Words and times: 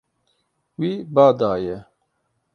Wî 0.79 0.91
ba 1.15 1.27
daye. 1.39 1.77